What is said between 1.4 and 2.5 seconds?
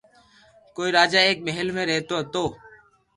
مھل ۾ رھتو ھتو